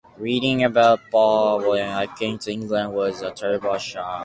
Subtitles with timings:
[0.17, 4.19] Reading about apartheid when I came to England was a terrible shock.